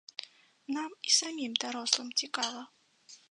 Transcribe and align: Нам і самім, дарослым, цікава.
Нам 0.75 0.91
і 1.09 1.13
самім, 1.17 1.53
дарослым, 1.63 2.09
цікава. 2.23 2.61